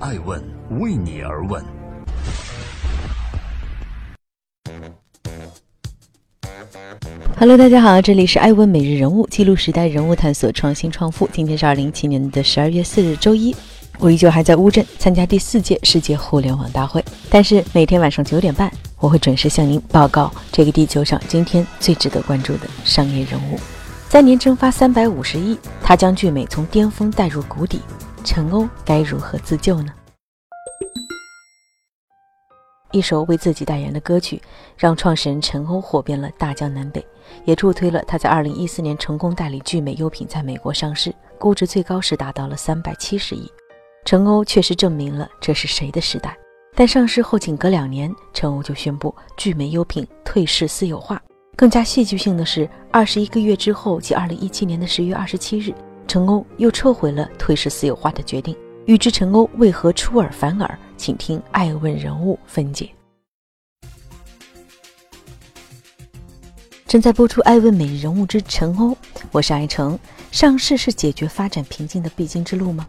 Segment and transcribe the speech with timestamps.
[0.00, 0.40] 爱问
[0.78, 1.60] 为你而问。
[7.36, 11.28] Hello，大家好，这里是爱问每日人物，记录时代人物，探索创新创富。
[11.32, 13.54] 今天是二零一七年的十二月四日，周一。
[13.98, 18.70] 我依旧还在乌镇参加第四届世界互联网大会，但是每天晚上九点半，
[19.00, 23.58] 我会准时向您报告这个地球上今天最值得关注的商业人物。
[24.08, 27.80] 三年蒸发三百五十亿，他将聚美从巅峰带入谷底，
[28.30, 29.90] 陈欧该如何自救呢？
[32.92, 34.38] 一首为自己代言的歌曲，
[34.76, 37.02] 让创始人陈欧火遍了大江南北，
[37.46, 43.50] 也助推了他在二零一四年成功代理聚美优品在美国上市，估值最高时达到了三百七十亿。
[44.04, 46.36] 陈欧确实证明了这是谁的时代，
[46.76, 51.18] 但上市后仅隔两年，陈欧就宣布聚美优品退市私有化。
[51.56, 55.72] 更加戏剧性的是，二十一个月之后，即二零一七年的十月二十七日，
[56.08, 58.56] 陈欧又撤回了退市私有化的决定。
[58.86, 62.90] 欲知陈欧为何出尔反尔，请听《爱问人物》分解。
[66.86, 68.92] 正在播出《爱问每日人物之陈欧》，
[69.30, 69.98] 我是爱成。
[70.30, 72.88] 上市是解决发展瓶颈的必经之路吗？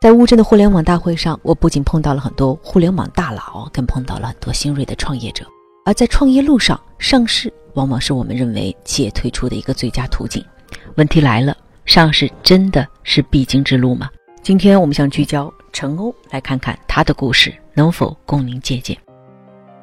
[0.00, 5.46] 在乌镇的互联网大会上，我不仅碰到了很多互联网大佬，更碰到了很多新锐的创业者。
[5.84, 10.44] 而在创业路上，上市往往是我们认为企业退出的一个最佳途径。
[10.96, 11.56] 问题来了，
[11.88, 14.10] 上市真的是必经之路吗？
[14.42, 18.94] 今天我们想聚焦陈欧，来看看他的故事能否供您借鉴。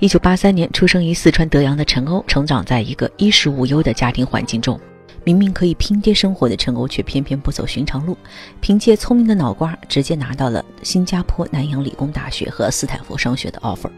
[0.00, 4.78] 一九八三年出生于四川德阳的陈欧，成长在一个衣食无忧的家庭环境中。
[5.22, 8.18] 明明可以拼爹生活的陈欧，却偏偏不走寻常路，
[8.60, 13.88] 凭借聪明的脑瓜，直接拿到了新加坡南洋理工大学和斯坦福商学的 offer。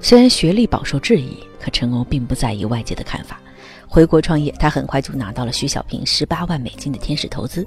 [0.00, 3.40] 虽然学历饱受质疑，可陈欧并不在意外界的看法。
[3.88, 7.66] 回国创业，他很快就拿到了徐小平十八万美金的天使投资。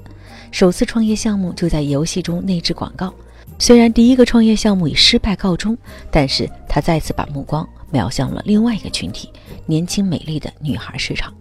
[0.50, 3.12] 首次创业项目就在游戏中内置广告。
[3.58, 5.76] 虽然第一个创业项目以失败告终，
[6.10, 9.30] 但是他再次把目光瞄向了另外一个群体——
[9.66, 11.32] 年轻美丽的女孩市场，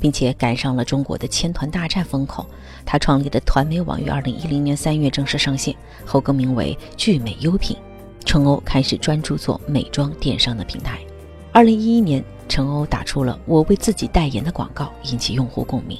[0.00, 2.46] 并且赶上了中国的千团大战风口。
[2.84, 7.76] 他创立的团美网于二零一零年三月正式上线，后更名为聚美优品。
[8.30, 11.00] 陈欧开始专注做美妆电商的平台。
[11.50, 12.24] 二零一一年。
[12.48, 15.96] 陈欧打出了我为自己代言的广告，引起用户共鸣。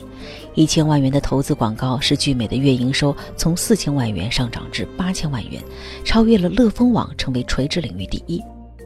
[0.57, 5.63] 一千万元的投资广告使聚美的月营收从四千万元上涨至八千万元，
[6.05, 8.43] 超越了乐蜂网，成为垂直领域第一。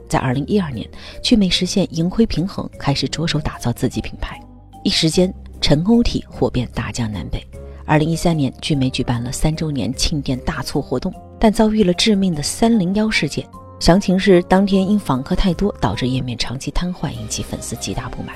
[0.09, 0.87] 在二零一二年，
[1.23, 4.39] 聚美实现盈亏平衡，开始着手打造自己品牌。
[4.83, 7.43] 一时间，陈欧体火遍大江南北。
[7.87, 11.11] 二零一三年，聚美举办了三周年庆典大促活动，
[11.45, 13.47] 但遭遇了致命的三零幺事件。
[13.79, 18.35] 详情是当天因访客太多，导致页面长期瘫痪，引起粉丝极大不满。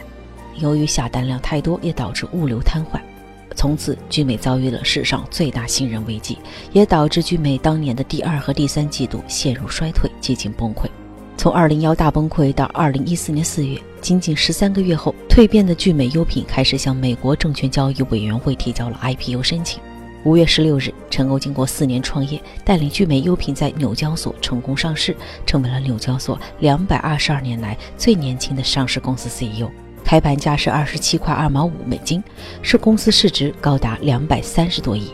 [0.59, 3.01] 由于下单量太多，也导致物流瘫痪。
[3.57, 6.37] 从此，聚美遭遇了史上最大信任危机，
[6.75, 10.85] 也导致聚美当年的第二和第三季度陷入衰退，接近崩溃。
[11.39, 19.81] 从二零幺大崩溃到二零一四年四月，仅仅十三个月后，蜕变的聚美优品开始向美国证券交易委员会提交了 IPO 申请。
[20.29, 25.17] 五月十六日，陈欧经过四年创业，带领聚美优品在纽交所成功上市，
[25.47, 29.71] 成为了纽交所两百二十二年来最年轻的上市公司 CEO。
[30.05, 32.23] 开盘价是二十七块二毛五美金，
[32.61, 35.11] 是公司市值高达两百三十多亿。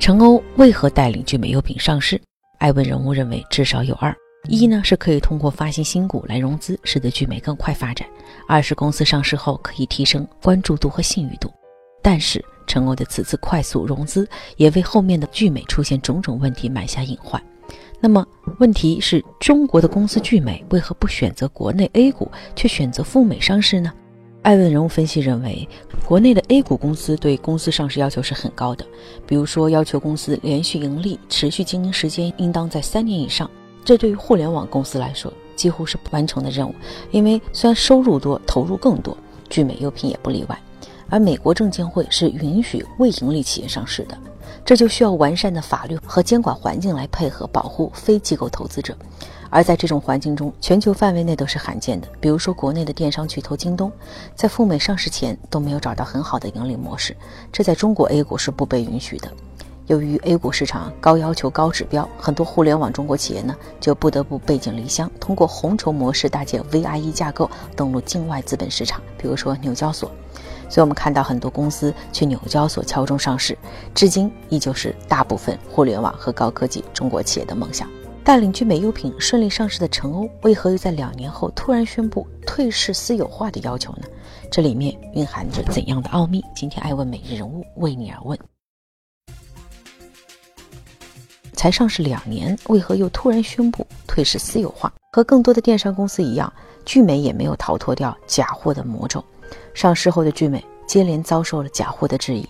[0.00, 2.20] 陈欧为何带领聚美优品上市？
[2.58, 4.12] 艾问人物认为至少有二：
[4.48, 8.04] 一呢是可以通过发行新股来融资，使得聚美更快发展；
[8.48, 11.48] 二是公司上市后可以提升关注度和信誉度。
[12.02, 12.44] 但是。
[12.66, 17.42] 陈欧的此次快速融资，也为后面的聚美出现种种问题埋下隐患。
[18.00, 18.26] 那么，
[18.58, 23.92] 问题是中国的公司聚美为何不选择国内 A 股，却选择赴美上市呢？
[24.42, 25.68] 艾问人物分析认为，
[26.06, 28.86] 国内的 A 股公司对公司上市要求是很高的，
[29.26, 33.50] 比如说要求公司连续盈利、持续经营时间应当在三年以上。
[33.84, 36.74] 这对于互联网公司来说，几乎是不完成的任务。
[37.10, 39.14] 因为虽然收入多，投入更多，
[39.50, 40.58] 聚美优品也不例外。
[41.10, 44.16] 而美国证监会是允许未盈利企业上市的，
[44.64, 48.96] 这就需要完善的法律和监管环境来配合保护非机构投资者。
[49.52, 52.06] 而在这种环境中，全球范围内都是罕见的。
[52.20, 53.90] 比如说，国内的电商巨头京东，
[54.36, 57.16] 在赴美上市前都没有找到很好的盈利模式，
[57.50, 59.28] 这在中国 A 股是不被允许的。
[59.88, 70.08] 由于 A 股市场高要求、高指标，很多互联网中国企业呢就不得不背井离乡，通过红筹模式搭建 VIE 架构登陆境外资本市场，比如说纽交所。
[70.70, 73.58] 所以，我们看到很多公司去纽交所敲钟上市，
[73.92, 77.90] 至今依旧是大部分互联网和高科技中国企业的梦想。
[78.22, 84.06] 带领聚美优品顺利上市的陈欧，为何又在两年后突然宣布退市私有化的要求呢？
[84.48, 86.44] 这里面蕴含着怎样的奥秘？
[86.54, 88.38] 今天爱问每日人物为你而问。
[91.54, 94.92] 才上市两年，为何又突然宣布退市私有化？
[95.12, 96.52] 和更多的电商公司一样，
[96.84, 99.24] 聚美也没有逃脱掉假货的魔咒。
[99.74, 102.48] 上市后的聚美接连遭受了假货的质疑。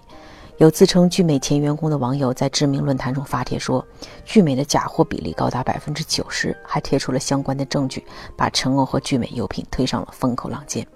[0.59, 3.83] 有自称聚美前员工的网友在知名论坛中发帖说，
[4.27, 8.05] 聚美的假货比例高达百分之九十，还贴出了相关的证据，
[8.37, 10.87] 把陈欧和聚美优品推上了风口浪尖。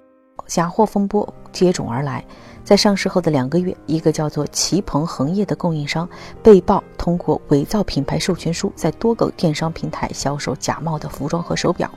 [0.46, 2.22] 假货风波接踵而来，
[2.62, 6.06] 在上市后的两个月，一个叫做齐鹏恒业的供应商
[6.42, 11.90] 被曝通过伪造品牌授权书，在多个电商平台销售假冒的服装和手表，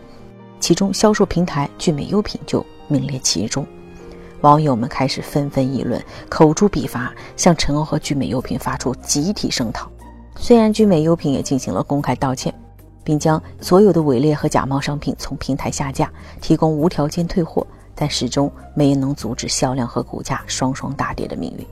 [0.61, 3.67] 其中销售平台聚美优品就名列其中。
[4.41, 5.99] 网友们开始纷纷议论，
[6.29, 9.89] 口诛笔伐，向陈欧和聚美优品发出集体声讨。
[10.35, 12.53] 虽然聚美优品也进行了公开道歉，
[13.03, 21.65] 并将所有的伪劣和假冒商品从平台下架，提供无条件退货，但始终没能阻止销量和股价双双大跌的命运。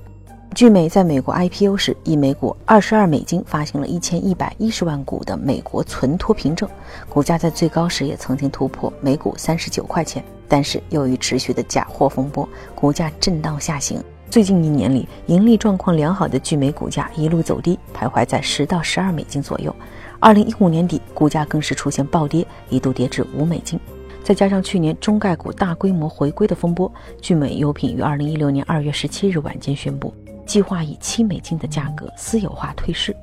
[0.55, 6.67] 聚美在美国 IPO 时，以每股二十二美金发行了一千一百一十万股的美国存托凭证，
[7.09, 10.23] 股价在最高时也曾经突破每股三十九块钱。
[10.47, 14.01] 但是由于持续的假货风波，股价震荡下行。
[14.29, 19.73] 最近一年里，盈利状况良好的聚美股价一路走低，徘徊在十到十二美金左右。
[20.19, 23.79] 二零一五年底，股价更是出现暴跌，一度跌至五美金。
[24.23, 30.13] 再加上去年中概股大规模回归的风波，聚美优品于二零一六年二月十七日晚间宣布，
[30.45, 33.15] 计划以七美金的价格私有化退市。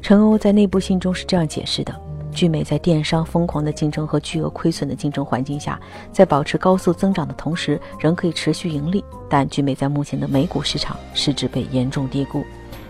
[0.00, 2.09] 陈欧在内部信中是这样解释的。
[2.32, 5.78] 聚美在电商疯狂的竞争和巨额亏损的竞争环境下，
[6.12, 9.04] 在保持高速增长的同时，仍可以持续盈利。
[9.28, 12.44] 但聚美在目前的美股市场市值被严重低估，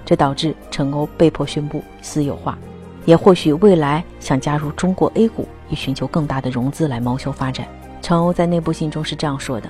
[0.04, 2.58] 这导致陈欧被迫宣布私有化。
[3.06, 7.66] 也或许未来想加入中国 A 股，以寻求更大的融资来谋求发展。
[8.02, 9.68] 陈欧在内部信中是这样说的：“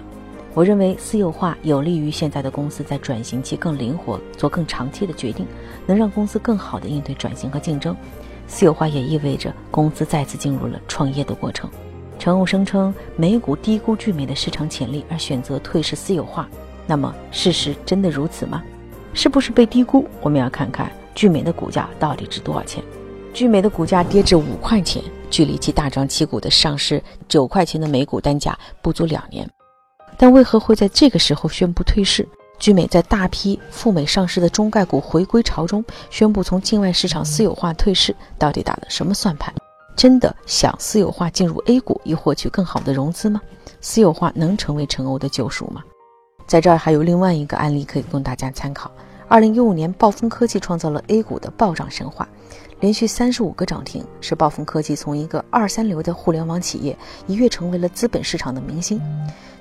[0.53, 5.47] 我认为私有化有利于现在的公司在转型期更灵活，做更长期的决定，
[5.87, 7.97] 能让公司更好地应对转型和竞争。”
[8.51, 11.71] 私有化也意味着公司再次进入了创业的过程。
[12.19, 16.49] 陈欧声称美股低估聚美的市场潜力而选择退市私有化，
[16.85, 18.61] 那么事实真的如此吗？
[19.15, 20.05] 是不是被低估？
[20.21, 22.83] 我们要看看聚美的股价到底值多少钱。
[23.33, 25.01] 聚美的股价跌至五块钱，
[25.31, 29.49] 距离其大张旗鼓的上市九块钱的每股单价不足两年，
[30.19, 32.29] 但为何会在这个时候宣布退市？
[32.61, 39.53] 聚美在大批赴美上市的中概股回归潮中，宣布从境外市场私有化退市，到底打了什么算盘？
[39.97, 43.41] 真的想私有化进入 A 股，以获取更好的融资吗？
[43.81, 45.83] 私有化能成为陈欧的救赎吗？
[46.47, 48.91] 在这儿还有另外一个案例可以供大家参考：
[49.27, 52.29] 二零一五年，暴风科技创造了 A 股的暴涨神话，
[52.81, 56.95] 连续三十五个涨停，使暴风科技从一个二三流的互联网企业，
[57.27, 59.01] 一跃成为了资本市场的明星。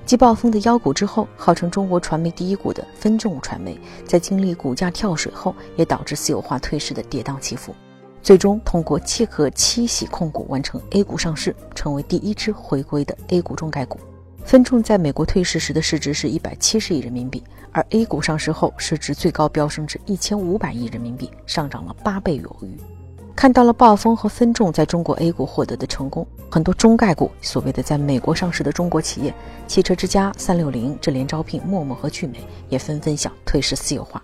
[0.09, 7.75] 继暴风的妖股之后，号称中国传媒第一股的分众传媒，在经历股价跳水后，也导致私有化退市的跌宕起伏，
[8.23, 13.99] 最终通过契合七喜控股完成 A 股上市，成为第一支回归的 A 股中概股。
[14.43, 22.98] 分众在美国退市时的市值是一百七十亿人民币，而 A 股上市后，市值最高飙升至一千五百亿人民币，上涨了八倍有余。
[23.39, 29.33] 看到了暴风和分众在中国 A 股获得的成功，很多中概股，所谓的在美国上市的中国企业，
[29.65, 34.21] 汽车之家、三六零、智联招聘、陌陌和聚美，也纷纷想退市私有化。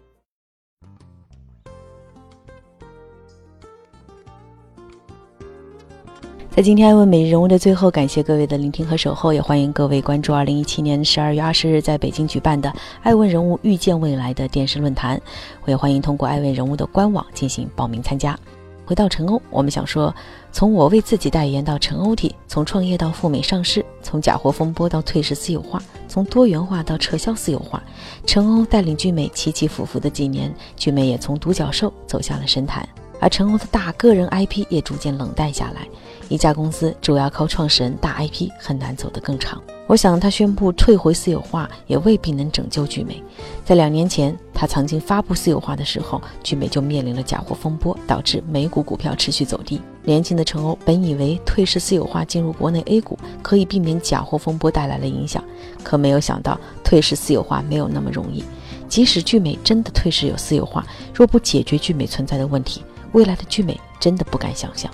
[6.54, 12.70] 在今天艾问每日人物的最后，感谢各位的聆听和守候，也欢迎各位关注二零一七年十二月二十日在北京举办的
[13.02, 15.18] 艾问人物遇见未来的电视论坛，
[15.64, 18.38] 我也欢迎通过艾问人物的官网进行报名参加。
[18.86, 20.14] 回到陈欧，我们想说，
[20.52, 27.82] 从我为自己代言到陈欧体，从创业到赴美上市，从假货风波到退市私有化，从多元化到撤销私有化，
[28.28, 32.88] 陈欧带领聚美起起伏伏的几年，聚美也从独角兽走向了神坛，
[33.20, 35.88] 而陈欧的大个人 IP 也逐渐冷淡下来。
[36.30, 39.60] 一家公司主要靠创始人大 IP 很难走得更长。
[39.88, 43.22] 我想他宣布退回私有化也未必能拯救聚美。
[43.64, 49.80] 在两年前，他曾经发布私有化的时候，聚美就面临了假货风波，导致美股股票持续走低。
[50.04, 55.44] 年轻的陈欧本以为退市私有化进入国内 A 股可以避免假货风波带来的影响，
[55.84, 58.44] 可没有想到退市私有化没有那么容易。
[58.88, 64.92] 即使聚美真的退市有私有化，若不解决聚美存在的问题，未来的聚美真的不敢想象。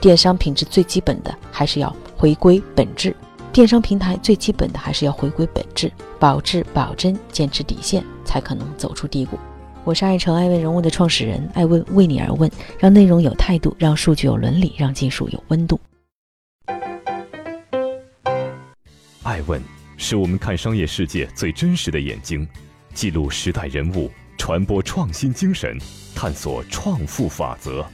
[0.00, 3.14] 电商品质最基本的还是要回归本质，
[3.52, 5.90] 电商平台最基本的还是要回归本质，
[6.20, 9.36] 保质保真，坚持底线，才可能走出低谷。
[9.82, 15.80] 我是爱成爱问人物的创始人，爱问为你而问，让内容有态度，让数据有伦理，让技术有温度。
[19.24, 19.60] 爱问
[19.96, 22.46] 是我们看商业世界最真实的眼睛，
[22.94, 25.76] 记录时代人物，传播创新精神，
[26.14, 27.84] 探索创富法则。